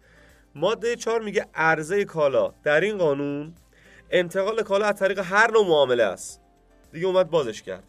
ماده 0.56 0.96
چهار 0.96 1.22
میگه 1.22 1.46
عرضه 1.54 2.06
کالا. 2.06 2.54
در 2.64 2.82
این 2.82 2.98
قانون 2.98 3.54
انتقال 4.12 4.64
کالا 4.64 4.86
از 4.86 5.00
طریق 5.00 5.20
هر 5.20 5.52
نوع 5.52 5.68
معامله 5.68 6.04
است. 6.04 6.42
دیگه 6.92 7.08
اومد 7.08 7.30
بازش 7.30 7.62
کرد. 7.62 7.84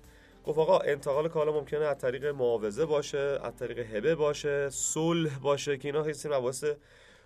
گفت 0.45 0.59
آقا 0.59 0.79
انتقال 0.79 1.29
کالا 1.29 1.53
ممکنه 1.53 1.85
از 1.85 1.99
طریق 1.99 2.27
معاوضه 2.27 2.87
باشه 2.87 3.39
از 3.43 3.57
طریق 3.57 3.97
هبه 3.97 4.15
باشه 4.15 4.69
صلح 4.71 5.39
باشه 5.39 5.77
که 5.77 5.89
اینا 5.89 6.03
حسی 6.03 6.29
مباحث 6.29 6.65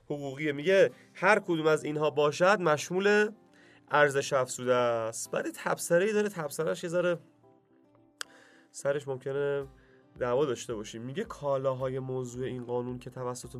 حقوقیه. 0.05 0.53
میگه 0.53 0.91
هر 1.15 1.39
کدوم 1.39 1.67
از 1.67 1.85
اینها 1.85 2.11
باشد 2.11 2.61
مشمول 2.61 3.31
ارزش 3.91 4.33
افزوده 4.33 4.75
است. 4.75 5.31
بعد 5.31 5.45
تبصره 5.55 6.05
ای 6.05 6.13
داره 6.13 6.29
تبصرهش 6.29 6.85
یه 6.85 7.19
سرش 8.71 9.09
ممکنه 9.09 9.67
دعوا 10.19 10.45
داشته 10.45 10.75
باشیم. 10.75 11.03
میگه 11.03 11.25
کالاهای 11.25 11.99
موضوع 11.99 12.45
این 12.45 12.65
قانون 12.65 12.99
که 12.99 13.11
توسط 13.11 13.57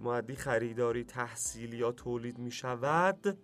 معدی 0.00 0.36
خریداری 0.36 1.04
تحصیل 1.04 1.72
یا 1.72 1.92
تولید 1.92 2.38
می‌شود 2.38 3.38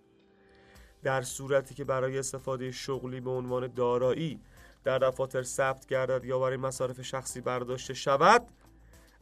در 1.03 1.21
صورتی 1.21 1.75
که 1.75 1.83
برای 1.83 2.19
استفاده 2.19 2.71
شغلی 2.71 3.19
به 3.19 3.29
عنوان 3.29 3.67
دارایی 3.67 4.39
در 4.83 4.97
دفاتر 4.97 5.43
ثبت 5.43 5.85
گردد 5.85 6.25
یا 6.25 6.39
برای 6.39 6.57
مصارف 6.57 7.01
شخصی 7.01 7.41
برداشته 7.41 7.93
شود 7.93 8.47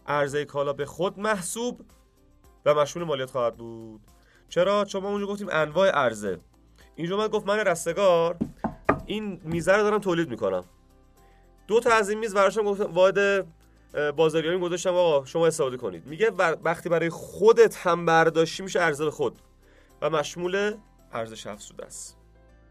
عرضه 0.07 0.45
کالا 0.45 0.73
به 0.73 0.85
خود 0.85 1.19
محسوب 1.19 1.81
و 2.65 2.73
مشمول 2.73 3.05
مالیات 3.05 3.31
خواهد 3.31 3.57
بود. 3.57 4.01
چرا؟ 4.49 4.85
چون 4.85 5.03
ما 5.03 5.09
اونجا 5.09 5.27
گفتیم 5.27 5.47
انواع 5.51 5.89
عرضه. 5.89 6.39
اینجا 6.95 7.17
من 7.17 7.27
گفت 7.27 7.47
من 7.47 7.59
رستگار 7.59 8.37
این 9.05 9.41
میزه 9.43 9.73
رو 9.73 9.83
دارم 9.83 9.99
تولید 9.99 10.29
می‌کنم. 10.29 10.63
دو 11.67 11.79
تا 11.79 11.89
از 11.93 12.09
این 12.09 12.19
میز 12.19 12.33
براشم 12.33 12.63
گفتم 12.63 12.91
واحد 12.93 13.45
بازاریابی 14.15 14.59
گذاشتم 14.59 14.93
آقا 14.93 15.25
شما 15.25 15.47
استفاده 15.47 15.77
کنید. 15.77 16.05
میگه 16.05 16.31
وقتی 16.63 16.89
برای 16.89 17.09
خودت 17.09 17.75
هم 17.77 18.05
برداشتی 18.05 18.63
میشه 18.63 18.81
ارزش 18.81 19.07
خود. 19.07 19.39
و 20.01 20.09
مشمول 20.09 20.73
ارزش 21.13 21.47
افزوده 21.47 21.85
است. 21.85 22.17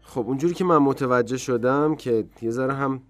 خب 0.01 0.27
اونجوری 0.27 0.53
که 0.53 0.63
من 0.63 0.77
متوجه 0.77 1.37
شدم 1.37 1.95
که 1.95 2.25
یه 2.41 2.51
ذره 2.51 2.73
هم 2.73 3.01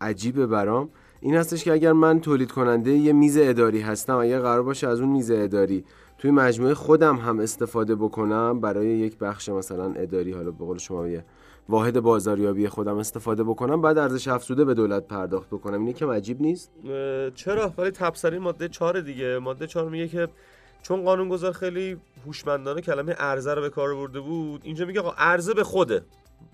عجیبه 0.00 0.46
برام 0.46 0.90
این 1.20 1.36
هستش 1.36 1.64
که 1.64 1.72
اگر 1.72 1.92
من 1.92 2.20
تولید 2.20 2.52
کننده 2.52 2.90
یه 2.90 3.12
میز 3.12 3.38
اداری 3.40 3.80
هستم 3.80 4.16
اگر 4.16 4.40
قرار 4.40 4.62
باشه 4.62 4.88
از 4.88 5.00
اون 5.00 5.08
میز 5.08 5.30
اداری 5.30 5.84
توی 6.26 6.32
مجموعه 6.32 6.74
خودم 6.74 7.16
هم 7.16 7.38
استفاده 7.40 7.94
بکنم 7.94 8.60
برای 8.60 8.86
یک 8.86 9.18
بخش 9.18 9.48
مثلا 9.48 9.92
اداری 9.92 10.32
حالا 10.32 10.50
به 10.50 10.64
قول 10.64 10.78
شما 10.78 11.08
یه 11.08 11.24
واحد 11.68 12.00
بازاریابی 12.00 12.68
خودم 12.68 12.98
استفاده 12.98 13.44
بکنم 13.44 13.82
بعد 13.82 13.98
ارزش 13.98 14.28
افزوده 14.28 14.64
به 14.64 14.74
دولت 14.74 15.06
پرداخت 15.06 15.46
بکنم. 15.50 15.80
اینه 15.80 15.92
که 15.92 16.06
عجیب 16.06 16.40
نیست؟ 16.40 16.72
چرا؟ 17.34 17.72
ولی 17.78 17.90
تبصره 17.90 18.38
ماده 18.38 18.68
4 18.68 19.00
دیگه. 19.00 19.38
ماده 19.38 19.66
4 19.66 19.88
میگه 19.88 20.08
که 20.08 20.28
چون 20.82 21.04
قانونگذار 21.04 21.52
خیلی 21.52 21.96
هوشمندانه 22.26 22.80
کلمه 22.80 23.14
ارزه 23.18 23.54
رو 23.54 23.62
به 23.62 23.70
کار 23.70 23.94
برده 23.94 24.20
بود 24.20 24.60
اینجا 24.64 24.84
میگه 24.84 25.00
آقا 25.00 25.14
ارزه 25.18 25.54
به 25.54 25.64
خوده. 25.64 26.04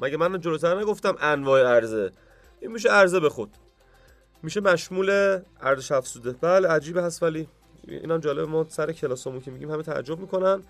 مگه 0.00 0.17
من 0.17 0.41
جلوتر 0.41 0.81
نگفتم 0.81 1.14
انواع 1.21 1.61
ارزه 1.61 2.11
این 2.61 2.73
میشه 2.73 2.93
ارزه 2.93 3.21
به 3.21 3.29
خود. 3.29 3.50
میشه 4.43 4.61
مشمول 4.61 5.38
ارزش 5.61 5.93
افزوده. 5.93 6.33
بله 6.41 6.69
عجیبه 6.69 7.02
هست 7.02 7.23
ولی 7.23 7.49
اینم 7.89 8.19
جالب 8.19 8.49
ما 8.49 8.67
سر 8.69 8.93
کلاسمون 8.93 9.41
که 9.41 9.51
میگیم 9.51 9.71
همه 9.71 9.83
تعجب 9.83 10.21
می‌کنن 10.21 10.62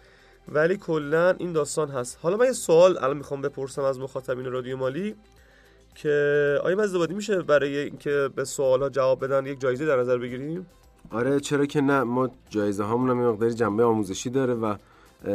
ولی 0.49 0.77
کلا 0.77 1.35
این 1.39 1.53
داستان 1.53 1.89
هست. 1.89 2.19
حالا 2.23 2.37
من 2.37 2.47
یه 2.47 2.53
سوال 2.53 2.99
الان 2.99 3.17
می‌خوام 3.17 3.43
بپرسم 3.43 3.83
از 3.83 4.01
مخاطبین 4.01 4.45
رادیو 4.45 4.77
مالی 4.77 5.15
که 5.95 6.59
آیا 6.63 6.77
مزدبادی 6.77 7.15
میشه 7.15 7.43
برای 7.43 7.79
اینکه 7.79 8.31
به 8.37 8.45
سوال 8.45 8.83
ها 8.83 8.89
جواب 8.89 9.25
بدن 9.25 9.47
یک 9.47 9.61
جایزه 9.61 9.87
در 9.87 10.01
نظر 10.01 10.19
بگیریم؟ 10.19 10.67
آره 11.11 11.41
چرا 11.41 11.67
که 11.67 11.81
نه. 11.81 12.03
ما 12.03 12.31
جایزه 12.51 12.85
هامون 12.85 13.11
هم 13.11 13.29
مقداری 13.29 13.55
جنبه 13.55 13.85
آموزشی 13.85 14.31
داره 14.31 14.55
و 14.55 14.75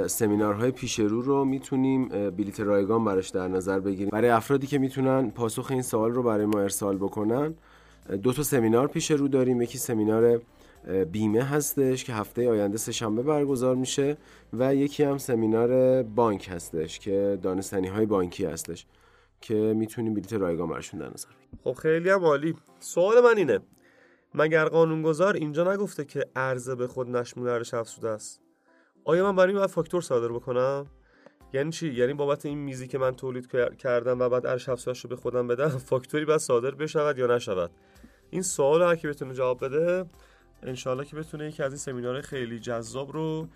سمینارهای 0.07 0.71
پیش 0.71 0.99
رو 0.99 1.21
رو 1.21 1.45
می‌تونیم 1.45 2.07
بلیت 2.07 2.59
رایگان 2.59 3.05
براش 3.05 3.29
در 3.29 3.47
نظر 3.47 3.79
بگیریم. 3.79 4.09
برای 4.09 4.29
افرادی 4.29 4.67
که 4.67 4.77
می‌تونن 4.77 5.29
پاسخ 5.29 5.67
این 5.71 5.81
سوال 5.81 6.11
رو 6.11 6.23
برای 6.23 6.45
ما 6.45 6.59
ارسال 6.59 6.97
بکنن 6.97 7.53
دو 8.23 8.33
تا 8.33 8.43
سمینار 8.43 8.87
پیش 8.87 9.11
رو 9.11 9.27
داریم. 9.27 9.61
یکی 9.61 9.77
سمینار 9.77 10.41
بیمه 10.87 11.43
هستش 11.43 12.03
که 12.03 12.13
هفته 12.13 12.49
آینده 12.49 12.77
سه 12.77 12.91
شنبه 12.91 13.23
برگزار 13.23 13.75
میشه 13.75 14.17
و 14.53 14.75
یکی 14.75 15.03
هم 15.03 15.17
سمینار 15.17 16.03
بانک 16.03 16.49
هستش 16.51 16.99
که 16.99 17.39
دانستنی 17.41 17.87
های 17.87 18.05
بانکی 18.05 18.45
هستش 18.45 18.85
که 19.41 19.53
می‌تونیم 19.53 20.13
بلیت 20.13 20.33
رایگان 20.33 20.69
برشون 20.69 20.99
در 20.99 21.09
نظر 21.09 21.29
خب 21.63 21.73
خیلی 21.73 22.09
هم 22.09 22.25
عالی. 22.25 22.55
سوال 22.79 23.21
من 23.21 23.37
اینه. 23.37 23.59
مگر 24.33 24.65
قانونگذار 24.65 25.35
اینجا 25.35 25.73
نگفته 25.73 26.05
که 26.05 26.25
عرضه 26.35 26.75
به 26.75 26.87
خود 26.87 27.09
نشمول 27.09 27.49
ارزش 27.49 27.73
افزوده 27.73 28.09
است؟ 28.09 28.41
آیا 29.03 29.23
من 29.23 29.35
برای 29.35 29.55
این 29.55 29.67
فاکتور 29.67 30.01
صادر 30.01 30.27
بکنم؟ 30.27 30.87
یعنی 31.53 31.71
چی؟ 31.71 31.93
یعنی 31.93 32.13
بابت 32.13 32.45
این 32.45 32.57
میزی 32.57 32.87
که 32.87 32.97
من 32.97 33.15
تولید 33.15 33.47
کردم 33.77 34.19
و 34.19 34.29
بعد 34.29 34.45
ارزش 34.45 34.69
افزودش 34.69 34.99
رو 34.99 35.09
به 35.09 35.15
خودم 35.15 35.47
بدم 35.47 35.67
فاکتوری 35.69 36.25
بعد 36.25 36.37
صادر 36.37 36.71
بشود 36.71 37.17
یا 37.17 37.35
نشود؟ 37.35 37.71
این 38.29 38.41
سوال 38.41 38.81
هر 38.81 38.95
کی 38.95 39.07
بتونه 39.07 39.33
جواب 39.33 39.65
بده 39.65 40.05
انشالله 40.63 41.05
که 41.05 41.15
بتونه 41.15 41.47
یکی 41.47 41.63
از 41.63 41.71
این 41.71 41.77
سمینار 41.77 42.21
خیلی 42.21 42.59
جذاب 42.59 43.11
رو 43.11 43.47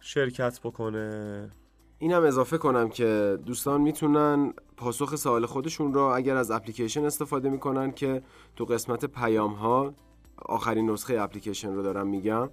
شرکت 0.00 0.60
بکنه. 0.60 1.50
این 1.98 2.12
هم 2.12 2.22
اضافه 2.22 2.58
کنم 2.58 2.88
که 2.88 3.38
دوستان 3.46 3.80
می‌تونن 3.80 4.52
پاسخ 4.76 5.16
سوال 5.16 5.46
خودشون 5.46 5.94
رو 5.94 6.00
اگر 6.00 6.36
از 6.36 6.50
اپلیکیشن 6.50 7.04
استفاده 7.04 7.50
می‌کنن 7.50 7.92
که 7.92 8.22
تو 8.56 8.64
قسمت 8.64 9.04
پیام 9.04 9.52
ها 9.52 9.94
آخرین 10.44 10.90
نسخه 10.90 11.20
اپلیکیشن 11.20 11.74
رو 11.74 11.82
دارم 11.82 12.06
میگم 12.06 12.50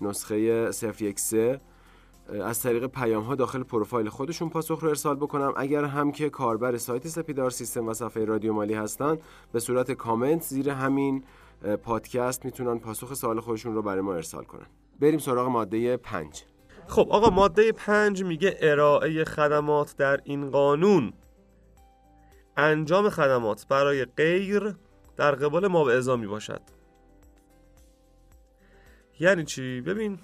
نسخه 0.00 0.70
013 0.72 1.60
از 2.44 2.62
طریق 2.62 2.86
پیام 2.86 3.24
ها 3.24 3.34
داخل 3.34 3.62
پروفایل 3.62 4.08
خودشون 4.08 4.48
پاسخ 4.50 4.80
رو 4.80 4.88
ارسال 4.88 5.16
بکنم. 5.16 5.52
اگر 5.56 5.84
هم 5.84 6.12
که 6.12 6.30
کاربر 6.30 6.76
سایت 6.76 7.08
سپیدار 7.08 7.50
سیستم 7.50 7.88
و 7.88 7.94
صفحه 7.94 8.24
رادیو 8.24 8.52
مالی 8.52 8.74
هستن 8.74 9.18
به 9.52 9.60
صورت 9.60 9.92
کامنت 9.92 10.42
زیر 10.42 10.70
همین 10.70 11.24
پادکست 11.62 12.44
می‌تونن 12.44 12.78
پاسخ 12.78 13.14
سوال 13.14 13.40
خودشون 13.40 13.74
رو 13.74 13.82
برای 13.82 14.00
ما 14.00 14.14
ارسال 14.14 14.44
کنن. 14.44 14.66
بریم 15.00 15.18
سراغ 15.18 15.48
ماده 15.48 15.96
5 15.96 16.44
خب 16.86 17.08
آقا 17.10 17.30
ماده 17.30 17.72
5 17.72 18.22
میگه 18.24 18.58
ارائه 18.60 19.24
خدمات 19.24 19.96
در 19.96 20.20
این 20.24 20.50
قانون. 20.50 21.12
انجام 22.56 23.10
خدمات 23.10 23.66
برای 23.68 24.04
غیر 24.04 24.74
در 25.16 25.34
قبال 25.34 25.66
ما 25.66 25.84
به 25.84 25.96
ازا 25.96 26.16
می 26.16 26.26
باشد 26.26 26.60
یعنی 29.20 29.44
چی؟ 29.44 29.80
ببین 29.80 30.18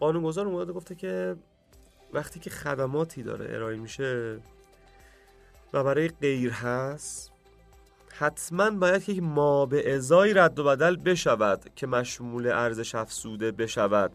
قانونگذار 0.00 0.46
اومده 0.46 0.72
گفته 0.72 0.94
که 0.94 1.36
وقتی 2.12 2.40
که 2.40 2.50
خدماتی 2.50 3.22
داره 3.22 3.54
ارائه 3.54 3.76
میشه 3.76 4.40
و 5.72 5.84
برای 5.84 6.08
غیر 6.08 6.50
هست 6.50 7.32
حتما 8.18 8.70
باید 8.70 9.08
یک 9.08 9.22
ما 9.22 9.66
به 9.66 9.94
ازای 9.94 10.34
رد 10.34 10.58
و 10.58 10.64
بدل 10.64 10.96
بشود 10.96 11.64
که 11.76 11.86
مشمول 11.86 12.46
ارزش 12.46 12.94
افزوده 12.94 13.52
بشود. 13.52 14.12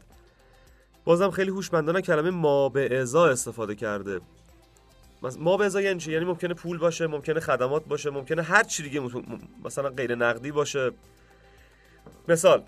بازم 1.05 1.31
خیلی 1.31 1.51
هوشمندانه 1.51 2.01
کلمه 2.01 2.29
ما 2.29 2.69
به 2.69 2.99
ازا 2.99 3.27
استفاده 3.29 3.75
کرده. 3.75 4.21
ما 5.39 5.57
به 5.57 5.65
ازای 5.65 5.83
یعنی 5.83 5.99
چی؟ 5.99 6.11
یعنی 6.11 6.25
ممکنه 6.25 6.53
پول 6.53 6.77
باشه 6.77 7.07
ممکنه 7.07 7.39
خدمات 7.39 7.85
باشه 7.85 8.09
ممکنه 8.09 8.41
هر 8.41 8.63
چی 8.63 8.83
دیگه 8.83 9.01
مثلا 9.65 9.89
غیر 9.89 10.15
نقدی 10.15 10.51
باشه. 10.51 10.91
مثال 12.27 12.63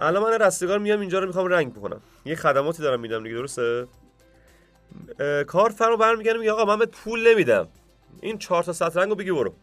الان 0.00 0.22
من 0.22 0.42
رستگار 0.42 0.78
میام 0.78 1.00
اینجا 1.00 1.18
رو 1.18 1.26
می‌خوام 1.26 1.46
رنگ 1.46 1.74
بکنم. 1.74 2.00
یه 2.24 2.34
خدماتی 2.34 2.82
دارم 2.82 3.00
میدم 3.00 3.22
دیگه 3.22 3.34
درسته؟ 3.34 3.86
کار 5.46 5.70
فرمو 5.70 5.96
برمیگردم 5.96 6.38
میگه 6.38 6.52
آقا 6.52 6.64
من 6.64 6.78
به 6.78 6.86
پول 6.86 7.28
نمیدم. 7.28 7.68
این 8.20 8.38
چهار 8.38 8.62
تا 8.62 8.72
سطر 8.72 9.00
رنگو 9.00 9.14
بگی 9.14 9.32
برو. 9.32 9.54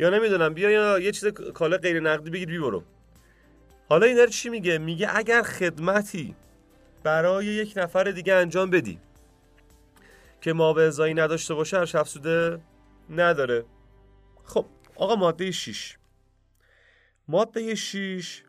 یا 0.00 0.10
نمی‌دونم 0.10 0.54
بیا 0.54 0.70
یا 0.70 0.98
یه 0.98 1.12
چیز 1.12 1.26
کالا 1.26 1.76
غیر 1.76 2.00
نقدی 2.00 2.30
بگیر 2.30 2.48
بی 2.48 2.58
برو. 2.58 2.82
حالا 3.88 4.06
این 4.06 4.16
داره 4.16 4.30
چی 4.30 4.48
میگه؟ 4.48 4.78
میگه 4.78 5.16
اگر 5.16 5.42
خدمتی 5.42 6.34
برای 7.02 7.46
یک 7.46 7.72
نفر 7.76 8.04
دیگه 8.04 8.34
انجام 8.34 8.70
بدی 8.70 9.00
که 10.40 10.52
ما 10.52 10.72
به 10.72 10.82
ازایی 10.82 11.14
نداشته 11.14 11.54
باشه 11.54 11.78
هر 11.78 11.90
افزوده 11.94 12.60
نداره. 13.10 13.64
خب 14.44 14.66
آقا 14.96 15.16
ماده 15.16 15.50
6 15.50 15.96
ماده 17.28 17.74
6 17.74 18.42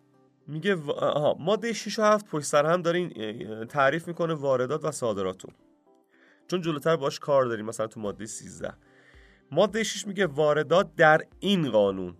میگه. 0.47 0.75
آها 0.89 1.33
ماده 1.39 1.73
6 1.73 1.99
و 1.99 2.03
7 2.03 2.25
پشت 2.25 2.45
سر 2.45 2.65
هم 2.65 2.81
داره 2.81 3.09
تعریف 3.65 4.07
می‌کنه 4.07 4.33
واردات 4.33 4.85
و 4.85 4.91
صادراتو. 4.91 5.47
چون 6.47 6.61
جلوتر 6.61 6.95
باش 6.95 7.19
کار 7.19 7.45
داریم 7.45 7.65
مثلا 7.65 7.87
تو 7.87 7.99
ماده 7.99 8.25
13 8.25 8.73
ماده 9.51 9.83
6 9.83 10.07
میگه 10.07 10.27
واردات 10.27 10.95
در 10.95 11.21
این 11.39 11.71
قانون 11.71 12.15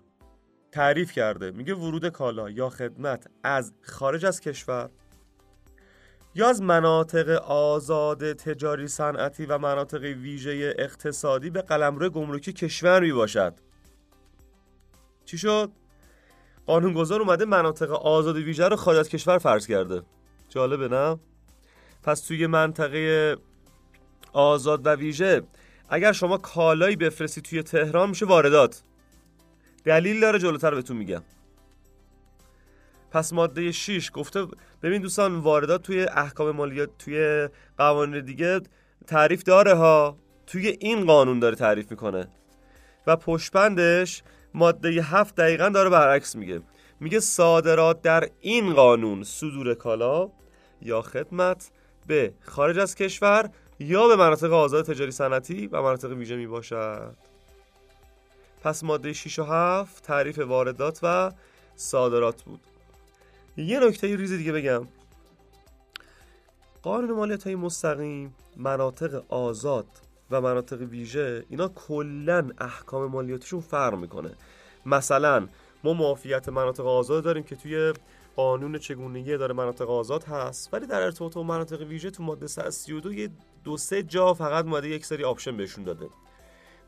تعریف 0.71 1.11
کرده 1.11 1.51
میگه 1.51 1.75
ورود 1.75 2.07
کالا 2.07 2.50
یا 2.50 2.69
خدمت 2.69 3.27
از 3.43 3.73
خارج 3.81 4.25
از 4.25 4.39
کشور 4.39 4.89
یا 6.35 6.50
از 6.50 6.61
مناطق 6.61 7.29
آزاد 7.47 8.33
تجاری 8.33 8.88
صنعتی 8.88 9.45
و 9.45 9.57
مناطق 9.57 10.01
ویژه 10.01 10.73
اقتصادی 10.77 11.50
به 11.50 11.61
قلمرو 11.61 12.09
گمرکی 12.09 12.53
کشور 12.53 13.00
می 13.00 13.13
باشد 13.13 13.53
چی 15.25 15.38
شد؟ 15.38 15.71
قانونگذار 16.65 17.21
اومده 17.21 17.45
مناطق 17.45 17.91
آزاد 17.91 18.35
ویژه 18.35 18.67
رو 18.67 18.75
خارج 18.75 18.97
از 18.97 19.09
کشور 19.09 19.38
فرض 19.38 19.67
کرده 19.67 20.01
جالبه 20.50 20.88
نه؟ 20.88 21.19
پس 22.03 22.21
توی 22.21 22.47
منطقه 22.47 23.38
آزاد 24.33 24.85
و 24.85 24.89
ویژه 24.89 25.41
اگر 25.93 26.12
شما 26.12 26.38
کالایی 26.38 26.95
بفرستی 26.95 27.41
توی 27.41 27.63
تهران 27.63 28.10
میشه 28.10 28.25
واردات. 28.25 28.83
دلیل 29.86 30.19
داره 30.19 30.39
جلوتر 30.39 30.75
بهتون 30.75 30.98
میگم. 30.98 31.24
پس 33.12 33.33
ماده 33.33 33.71
6 33.71 34.12
گفته 34.12 34.48
ببین 34.83 35.01
دوستان 35.01 35.36
واردات 35.36 35.83
توی 35.83 36.03
احکام 36.03 36.51
مالیات 36.51 36.89
توی 37.00 37.50
قوانین 37.77 38.25
دیگه 38.25 38.60
تعریف 39.07 39.43
داره 39.43 39.74
ها. 39.74 40.17
توی 40.48 40.77
این 40.79 41.05
قانون 41.05 41.39
داره 41.39 41.55
تعریف 41.55 41.91
می‌کنه. 41.91 42.27
و 43.07 43.15
پشپندش 43.15 44.24
ماده 44.53 44.89
7 44.89 45.36
دقیقا 45.36 45.69
داره 45.69 45.89
برعکس 45.89 46.36
میگه. 46.36 46.62
میگه 47.00 47.19
صادرات 47.19 48.01
در 48.01 48.29
این 48.39 48.74
قانون 48.74 49.24
صدور 49.24 49.74
کالا 49.74 50.29
یا 50.81 51.01
خدمت 51.01 51.71
به 52.07 52.33
خارج 52.41 52.79
از 52.79 52.95
کشور 52.95 53.50
یا 53.81 54.07
به 54.07 54.15
مناطق 54.15 54.53
آزاد 54.53 54.85
تجاری 54.85 55.11
صنعتی 55.11 55.67
و 55.67 55.81
مناطق 55.81 56.11
ویژه 56.11 56.35
می 56.35 56.47
باشد. 56.47 57.15
پس 58.63 58.83
ماده 58.83 59.13
6 59.13 59.39
و 59.39 59.43
7 59.43 60.03
تعریف 60.03 60.39
واردات 60.39 61.00
و 61.03 61.31
صادرات 61.75 62.43
بود. 62.43 62.59
یه 63.57 63.79
نکته 63.79 64.15
ریز 64.15 64.31
دیگه 64.33 64.51
بگم. 64.51 64.88
قانون 66.81 67.11
مالیات 67.11 67.43
های 67.43 67.55
مستقیم 67.55 68.35
مناطق 68.57 69.23
آزاد 69.29 69.88
و 70.31 70.41
مناطق 70.41 70.81
ویژه 70.81 71.45
اینا 71.50 71.67
کلا 71.67 72.50
احکام 72.57 73.11
مالیاتشون 73.11 73.61
فرق 73.61 73.95
می‌کنه. 73.95 74.31
مثلا 74.85 75.47
ما 75.83 75.93
معافیت 75.93 76.50
مناطق 76.50 76.85
آزاد 76.85 77.23
داریم 77.23 77.43
که 77.43 77.55
توی 77.55 77.93
قانون 78.35 78.77
چگونگی 78.77 79.38
اداره 79.38 79.53
مناطق 79.53 79.89
آزاد 79.89 80.23
هست 80.23 80.73
ولی 80.73 80.88
در 80.88 81.01
ارتباط 81.01 81.33
با 81.33 81.43
مناطق 81.43 81.81
ویژه 81.81 82.11
تو 82.11 82.23
ماده 82.23 82.47
132 82.47 83.13
یه 83.13 83.29
دو 83.63 83.77
سه 83.77 84.03
جا 84.03 84.34
فقط 84.34 84.65
اومده 84.65 84.89
یک 84.89 85.06
سری 85.06 85.24
option 85.24 85.57
بهشون 85.58 85.84
داده. 85.84 86.10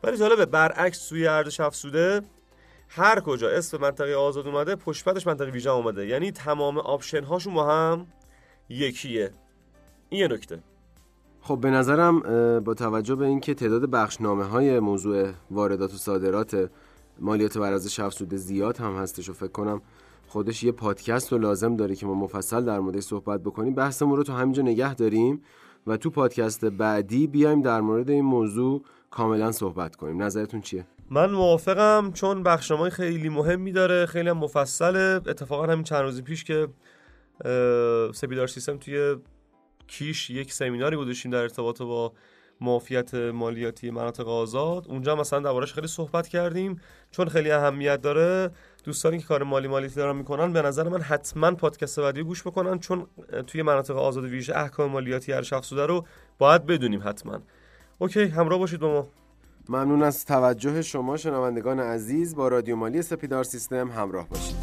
ولی 0.03 0.17
جالبه 0.17 0.45
برعکس 0.45 1.07
توی 1.07 1.27
ارزش 1.27 1.59
افزوده 1.59 2.21
هر 2.87 3.19
کجا 3.19 3.49
اسم 3.49 3.77
منطقه 3.77 4.15
آزاد 4.15 4.47
اومده 4.47 4.75
پشتش 4.75 5.27
منطقه 5.27 5.51
ویژه 5.51 5.69
اومده. 5.69 6.07
یعنی 6.07 6.31
تمام 6.31 6.77
option 6.77 7.23
هاشون 7.23 7.53
با 7.53 7.65
هم 7.65 8.07
یکیه. 8.69 9.33
این 10.09 10.21
یه 10.21 10.27
نکته. 10.27 10.59
خب 11.41 11.57
به 11.57 11.69
نظرم 11.69 12.19
با 12.59 12.73
توجه 12.73 13.15
به 13.15 13.25
اینکه 13.25 13.53
تعداد 13.53 13.89
بخشنامه 13.89 14.43
های 14.43 14.79
موضوع 14.79 15.31
واردات 15.51 15.93
و 15.93 15.97
صادرات 15.97 16.69
مالیات 17.19 17.57
بر 17.57 17.71
ارزش 17.71 17.99
افزوده 17.99 18.37
زیاد 18.37 18.77
هم 18.77 18.95
هستش 18.95 19.29
و 19.29 19.33
فکر 19.33 19.51
کنم 19.51 19.81
خودش 20.27 20.63
یه 20.63 20.71
پادکست 20.71 21.31
رو 21.31 21.37
لازم 21.37 21.75
داره 21.75 21.95
که 21.95 22.05
ما 22.05 22.13
مفصل 22.13 22.65
در 22.65 22.79
موردش 22.79 23.03
صحبت 23.03 23.41
بکنیم. 23.41 23.75
بحثمون 23.75 24.17
رو 24.17 24.23
تو 24.23 24.33
همینجا 24.33 24.63
نگه 24.63 24.95
داریم. 24.95 25.41
و 25.87 25.97
تو 25.97 26.09
پادکست 26.09 26.65
بعدی 26.65 27.27
بیایم 27.27 27.61
در 27.61 27.81
مورد 27.81 28.09
این 28.09 28.25
موضوع 28.25 28.83
کاملا 29.11 29.51
صحبت 29.51 29.95
کنیم. 29.95 30.23
نظرتون 30.23 30.61
چیه؟ 30.61 30.85
من 31.09 31.31
موافقم 31.31 32.11
چون 32.13 32.43
بخشنامه 32.43 32.89
خیلی 32.89 33.29
مهمی 33.29 33.71
داره 33.71 34.05
خیلی 34.05 34.29
هم 34.29 34.37
مفصله. 34.37 35.21
اتفاقا 35.27 35.65
همین 35.65 35.83
چند 35.83 36.01
روزی 36.01 36.21
پیش 36.21 36.43
که 36.43 36.67
سپیدار 38.13 38.47
سیستم 38.47 38.77
توی 38.77 39.15
کیش 39.87 40.29
یک 40.29 40.53
سمیناری 40.53 40.97
گذاشتیم 40.97 41.31
در 41.31 41.37
ارتباط 41.37 41.81
با 41.81 42.13
معافیت 42.61 43.13
مالیاتی 43.13 43.91
مناطق 43.91 44.27
آزاد. 44.27 44.87
اونجا 44.87 45.15
مثلا 45.15 45.39
دربارش 45.39 45.73
خیلی 45.73 45.87
صحبت 45.87 46.27
کردیم. 46.27 46.81
چون 47.11 47.29
خیلی 47.29 47.51
اهمیت 47.51 48.01
داره 48.01 48.51
دوستانی 48.83 49.19
که 49.19 49.25
کار 49.25 49.43
مالی 49.43 49.67
مالیاتی 49.67 49.95
دارن 49.95 50.15
می‌کنن 50.15 50.53
به 50.53 50.61
نظر 50.61 50.89
من 50.89 51.01
حتما 51.01 51.51
پادکست 51.51 51.99
بعدی 51.99 52.23
گوش 52.23 52.41
بکنن 52.47 52.79
چون 52.79 53.07
توی 53.47 53.61
مناطق 53.61 53.97
آزاد 53.97 54.23
ویژه 54.23 54.57
احکام 54.57 54.91
مالیاتی 54.91 55.31
هر 55.31 55.41
شخص 55.41 55.73
رو 55.73 56.05
باید 56.37 56.65
بدونیم 56.65 57.01
حتما. 57.05 57.39
اوکی 57.99 58.23
همراه 58.23 58.59
باشید 58.59 58.79
با 58.79 58.93
ما. 58.93 59.07
ممنون 59.69 60.03
از 60.03 60.25
توجه 60.25 60.81
شما 60.81 61.17
شنوندگان 61.17 61.79
عزیز. 61.79 62.35
با 62.35 62.47
رادیو 62.47 62.75
مالی 62.75 63.01
سپیدار 63.01 63.43
سیستم 63.43 63.91
همراه 63.91 64.29
باشید. 64.29 64.62